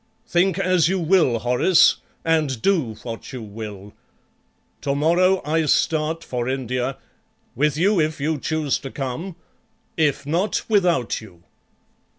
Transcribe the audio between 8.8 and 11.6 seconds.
come; if not, without you."